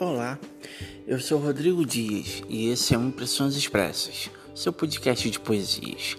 [0.00, 0.38] Olá,
[1.06, 6.16] eu sou Rodrigo Dias e esse é o Impressões Expressas, seu podcast de poesias.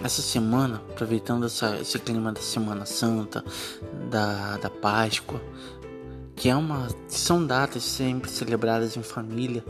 [0.00, 3.44] Essa semana, aproveitando essa, esse clima da Semana Santa,
[4.08, 5.42] da, da Páscoa,
[6.36, 9.64] que é uma são datas sempre celebradas em família,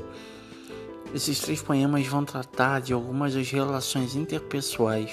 [1.15, 5.11] esses três poemas vão tratar de algumas das relações interpessoais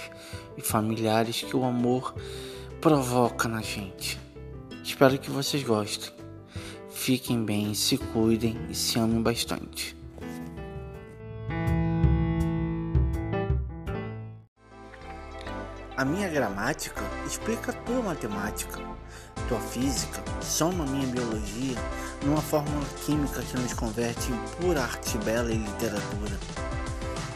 [0.58, 2.14] e familiares que o amor
[2.82, 4.20] provoca na gente.
[4.84, 6.25] Espero que vocês gostem.
[7.06, 9.96] Fiquem bem, se cuidem e se amem bastante.
[15.96, 18.82] A minha gramática explica a tua matemática.
[19.48, 21.78] Tua física soma minha biologia
[22.26, 26.40] numa fórmula química que nos converte em pura arte bela e literatura.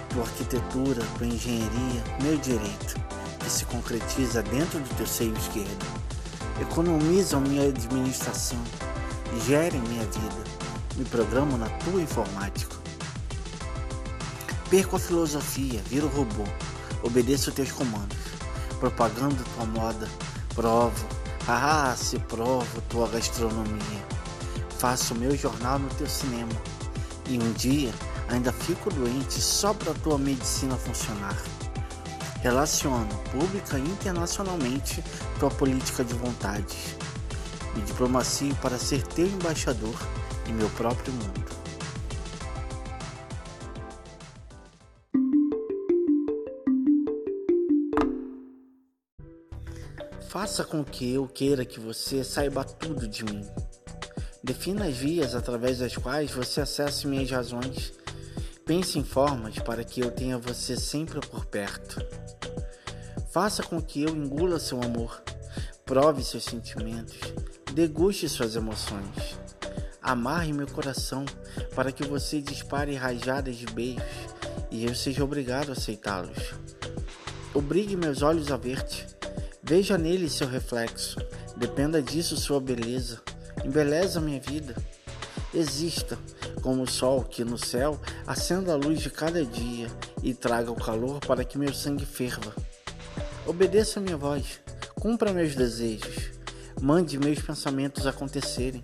[0.10, 2.96] Tua arquitetura, tua engenharia, meu direito,
[3.40, 5.86] que se concretiza dentro do teu seio esquerdo.
[6.60, 8.58] Economizam minha administração
[9.46, 10.44] gerem minha vida,
[10.96, 12.76] me programo na tua informática.
[14.70, 16.44] Perco a filosofia, viro robô,
[17.04, 18.18] obedeço teus comandos,
[18.80, 20.08] propagando tua moda,
[20.54, 21.08] provo,
[21.48, 24.06] ah, se provo tua gastronomia,
[24.78, 26.52] faço meu jornal no teu cinema,
[27.28, 27.94] e um dia
[28.30, 31.38] ainda fico doente só para tua medicina funcionar.
[32.42, 35.04] Relaciono pública e internacionalmente
[35.40, 36.96] tua política de vontades
[37.82, 39.96] diplomacia para ser teu embaixador
[40.48, 41.60] em meu próprio mundo.
[50.30, 53.44] Faça com que eu queira que você saiba tudo de mim.
[54.44, 57.94] Defina as vias através das quais você acesse minhas razões.
[58.66, 62.00] Pense em formas para que eu tenha você sempre por perto.
[63.32, 65.22] Faça com que eu engula seu amor,
[65.90, 67.18] prove seus sentimentos,
[67.74, 69.40] Deguste suas emoções.
[70.00, 71.26] Amarre meu coração
[71.74, 74.04] para que você dispare rajadas de beijos
[74.70, 76.54] e eu seja obrigado a aceitá-los.
[77.56, 79.08] Obrigue meus olhos a ver-te.
[79.64, 81.18] Veja nele seu reflexo.
[81.58, 83.20] Dependa disso sua beleza.
[83.66, 84.76] Embeleza minha vida.
[85.52, 86.20] Exista
[86.62, 89.88] como o sol que no céu acenda a luz de cada dia
[90.22, 92.54] e traga o calor para que meu sangue ferva.
[93.48, 94.60] Obedeça minha voz.
[95.00, 96.32] Cumpra meus desejos.
[96.82, 98.84] Mande meus pensamentos acontecerem.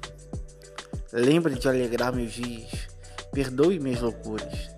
[1.12, 2.88] Lembre de alegrar meus dias.
[3.34, 4.70] Perdoe minhas loucuras.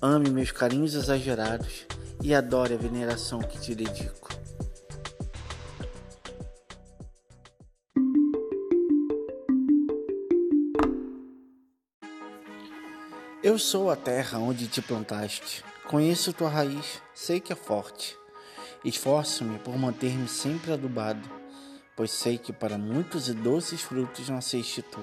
[0.00, 1.86] Ame meus carinhos exagerados
[2.20, 4.28] e adore a veneração que te dedico.
[13.40, 15.64] Eu sou a terra onde te plantaste.
[15.86, 18.20] Conheço tua raiz, sei que é forte.
[18.84, 21.42] Esforço-me por manter-me sempre adubado
[21.94, 25.00] pois sei que para muitos e doces frutos nasceste tu.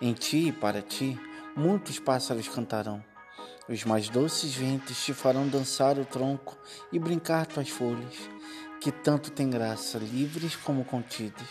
[0.00, 1.18] Em ti e para ti,
[1.56, 3.04] muitos pássaros cantarão.
[3.68, 6.56] Os mais doces ventos te farão dançar o tronco
[6.92, 8.16] e brincar tuas folhas,
[8.80, 11.48] que tanto tem graça, livres como contidas.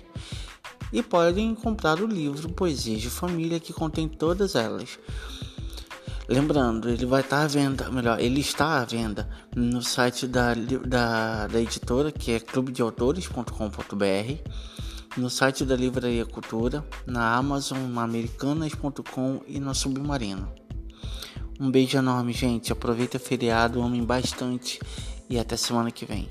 [0.91, 4.99] e podem comprar o livro Poesias de Família que contém todas elas.
[6.27, 11.47] Lembrando, ele vai estar à venda, melhor, ele está à venda no site da, da,
[11.47, 14.51] da editora, que é clubedeautores.com.br,
[15.15, 20.64] no site da Livraria Cultura, na Amazon, na Americanas.com e no Submarino.
[21.59, 22.73] Um beijo enorme, gente.
[22.73, 24.79] Aproveita o feriado, amem bastante
[25.29, 26.27] e até semana que vem.